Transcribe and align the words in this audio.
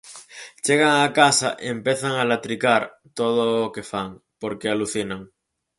Chegan 0.65 0.93
a 1.01 1.09
casa 1.19 1.49
e 1.63 1.67
empezan 1.75 2.13
a 2.17 2.23
latricar 2.31 2.81
todo 3.19 3.41
o 3.65 3.71
que 3.73 3.83
fan, 3.91 4.09
porque 4.41 4.67
alucinan. 4.67 5.21